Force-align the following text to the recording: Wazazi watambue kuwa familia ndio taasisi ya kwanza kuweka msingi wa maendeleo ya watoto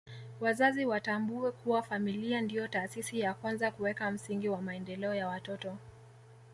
Wazazi 0.39 0.85
watambue 0.85 1.51
kuwa 1.51 1.81
familia 1.83 2.41
ndio 2.41 2.67
taasisi 2.67 3.19
ya 3.19 3.33
kwanza 3.33 3.71
kuweka 3.71 4.11
msingi 4.11 4.49
wa 4.49 4.61
maendeleo 4.61 5.15
ya 5.15 5.27
watoto 5.27 5.77